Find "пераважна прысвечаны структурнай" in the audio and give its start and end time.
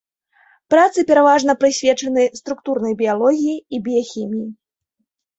1.09-2.93